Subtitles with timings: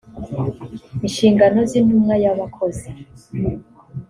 [1.05, 2.89] inshingano z intumwa y abakozi